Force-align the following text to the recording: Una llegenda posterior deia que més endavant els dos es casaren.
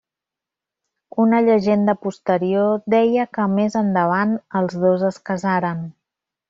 Una 1.23 1.41
llegenda 1.49 1.95
posterior 2.07 2.73
deia 2.97 3.29
que 3.39 3.49
més 3.55 3.79
endavant 3.87 4.37
els 4.63 4.81
dos 4.89 5.09
es 5.13 5.23
casaren. 5.33 5.91